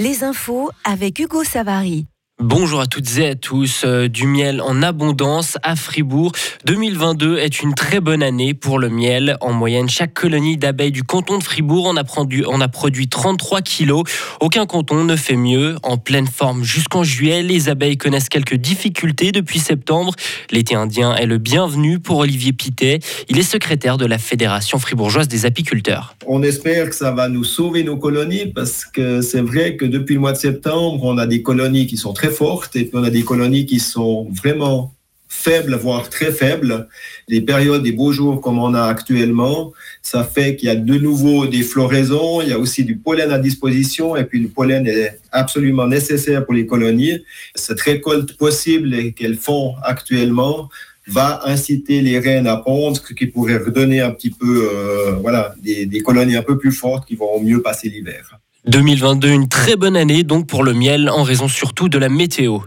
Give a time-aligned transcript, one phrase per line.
[0.00, 2.06] Les infos avec Hugo Savary.
[2.40, 3.82] Bonjour à toutes et à tous.
[3.84, 6.30] Euh, du miel en abondance à Fribourg.
[6.66, 9.36] 2022 est une très bonne année pour le miel.
[9.40, 13.60] En moyenne, chaque colonie d'abeilles du canton de Fribourg en a, produit, a produit 33
[13.62, 14.04] kilos.
[14.38, 15.78] Aucun canton ne fait mieux.
[15.82, 20.14] En pleine forme jusqu'en juillet, les abeilles connaissent quelques difficultés depuis septembre.
[20.52, 23.00] L'été indien est le bienvenu pour Olivier Pitet.
[23.28, 26.14] Il est secrétaire de la Fédération fribourgeoise des apiculteurs.
[26.24, 30.14] On espère que ça va nous sauver nos colonies parce que c'est vrai que depuis
[30.14, 33.04] le mois de septembre, on a des colonies qui sont très fortes et puis on
[33.04, 34.94] a des colonies qui sont vraiment
[35.28, 36.88] faibles, voire très faibles.
[37.28, 40.98] Les périodes des beaux jours comme on a actuellement, ça fait qu'il y a de
[40.98, 44.86] nouveau des floraisons, il y a aussi du pollen à disposition et puis le pollen
[44.86, 47.22] est absolument nécessaire pour les colonies.
[47.54, 50.70] Cette récolte possible qu'elles font actuellement
[51.06, 56.00] va inciter les reines à pondre, qui pourrait redonner un petit peu, euh, voilà, des
[56.00, 58.38] colonies un peu plus fortes qui vont mieux passer l'hiver.
[58.66, 62.58] 2022, une très bonne année donc pour le miel en raison surtout de la météo.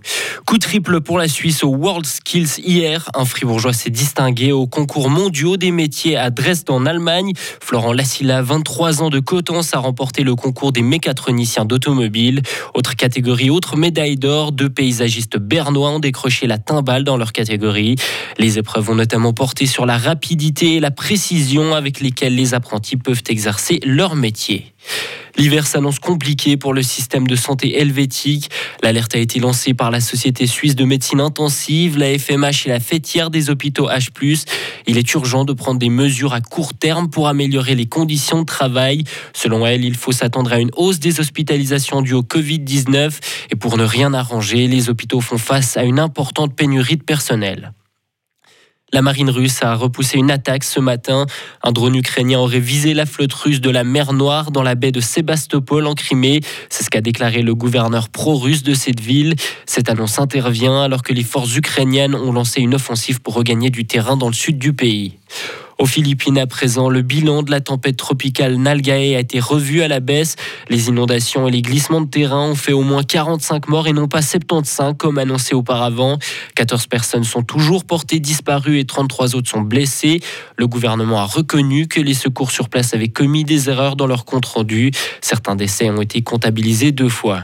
[0.46, 3.10] Coup triple pour la Suisse au World Skills hier.
[3.14, 7.34] Un fribourgeois s'est distingué au concours mondiaux des métiers à Dresde en Allemagne.
[7.36, 12.42] Florent Lassila, 23 ans de Cotence, a remporté le concours des mécatroniciens d'automobile.
[12.74, 17.96] Autre catégorie, autre médaille d'or, deux paysagistes bernois ont décroché la timbale dans leur catégorie.
[18.38, 22.98] Les épreuves ont notamment porté sur la rapidité et la précision avec lesquelles les apprentis
[22.98, 24.74] peuvent exercer leur métier.
[25.38, 28.50] L'hiver s'annonce compliqué pour le système de santé helvétique.
[28.84, 30.02] L'alerte a été lancée par la
[30.46, 34.10] suisse de médecine intensive, la FMH et la fêtière des hôpitaux H+.
[34.88, 38.46] Il est urgent de prendre des mesures à court terme pour améliorer les conditions de
[38.46, 39.04] travail.
[39.34, 43.12] Selon elle, il faut s'attendre à une hausse des hospitalisations dues au Covid-19
[43.52, 47.74] et pour ne rien arranger, les hôpitaux font face à une importante pénurie de personnel.
[48.94, 51.26] La marine russe a repoussé une attaque ce matin.
[51.64, 54.92] Un drone ukrainien aurait visé la flotte russe de la mer Noire dans la baie
[54.92, 56.42] de Sébastopol en Crimée.
[56.70, 59.36] C'est ce qu'a déclaré le gouverneur pro-russe de cette ville.
[59.66, 63.86] Cette annonce intervient alors que les forces ukrainiennes ont lancé une offensive pour regagner du
[63.86, 65.18] terrain dans le sud du pays.
[65.82, 69.88] Aux Philippines, à présent, le bilan de la tempête tropicale Nalgae a été revu à
[69.88, 70.36] la baisse.
[70.70, 74.08] Les inondations et les glissements de terrain ont fait au moins 45 morts et non
[74.08, 76.20] pas 75 comme annoncé auparavant.
[76.54, 80.20] 14 personnes sont toujours portées disparues et 33 autres sont blessées.
[80.56, 84.24] Le gouvernement a reconnu que les secours sur place avaient commis des erreurs dans leur
[84.24, 84.92] compte rendu.
[85.20, 87.42] Certains décès ont été comptabilisés deux fois.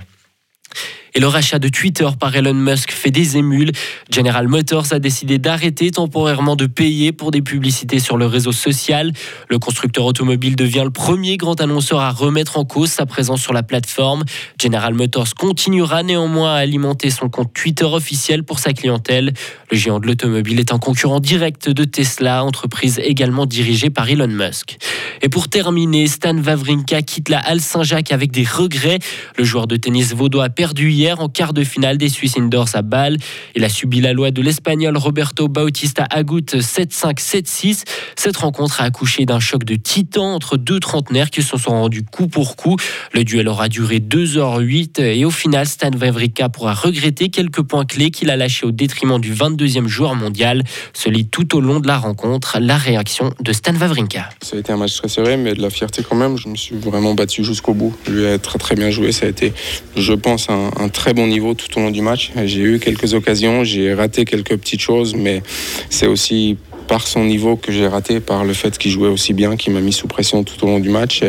[1.18, 3.72] Et le rachat de Twitter par Elon Musk fait des émules.
[4.12, 9.12] General Motors a décidé d'arrêter temporairement de payer pour des publicités sur le réseau social.
[9.50, 13.52] Le constructeur automobile devient le premier grand annonceur à remettre en cause sa présence sur
[13.52, 14.26] la plateforme.
[14.62, 19.34] General Motors continuera néanmoins à alimenter son compte Twitter officiel pour sa clientèle.
[19.72, 24.28] Le géant de l'automobile est un concurrent direct de Tesla, entreprise également dirigée par Elon
[24.28, 24.78] Musk.
[25.24, 29.00] Et pour terminer, Stan Wawrinka quitte la Halle Saint-Jacques avec des regrets.
[29.36, 32.70] Le joueur de tennis vaudois a perdu hier en quart de finale des Swiss Indoors
[32.74, 33.18] à Bâle.
[33.56, 37.84] Il a subi la loi de l'Espagnol Roberto Bautista Agut 7-5, 7-6.
[38.16, 42.04] Cette rencontre a accouché d'un choc de titan entre deux trentenaires qui se sont rendus
[42.04, 42.76] coup pour coup.
[43.14, 48.12] Le duel aura duré 2h08 et au final, Stan Wawrinka pourra regretter quelques points clés
[48.12, 50.64] qu'il a lâchés au détriment du 22e joueur mondial.
[50.94, 54.30] Se lit tout au long de la rencontre la réaction de Stan Wawrinka.
[54.42, 56.38] Ça a été un match très serré, mais de la fierté quand même.
[56.38, 57.96] Je me suis vraiment battu jusqu'au bout.
[58.08, 59.12] Lui a très très bien joué.
[59.12, 59.54] Ça a été,
[59.96, 62.32] je pense, un, un très bon niveau tout au long du match.
[62.46, 65.44] J'ai eu quelques occasions, j'ai raté quelques petites choses, mais
[65.90, 69.58] c'est aussi par son niveau que j'ai raté, par le fait qu'il jouait aussi bien,
[69.58, 71.24] qu'il m'a mis sous pression tout au long du match.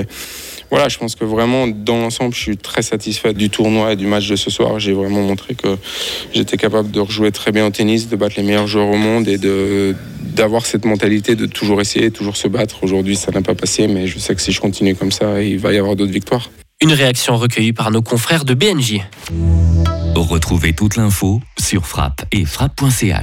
[0.71, 4.07] Voilà, je pense que vraiment, dans l'ensemble, je suis très satisfait du tournoi et du
[4.07, 4.79] match de ce soir.
[4.79, 5.77] J'ai vraiment montré que
[6.33, 9.27] j'étais capable de rejouer très bien au tennis, de battre les meilleurs joueurs au monde
[9.27, 12.85] et de d'avoir cette mentalité de toujours essayer, toujours se battre.
[12.85, 15.59] Aujourd'hui, ça n'a pas passé, mais je sais que si je continue comme ça, il
[15.59, 16.49] va y avoir d'autres victoires.
[16.81, 19.01] Une réaction recueillie par nos confrères de BNJ.
[20.15, 23.17] Retrouvez toute l'info sur frappe et frappe.ch.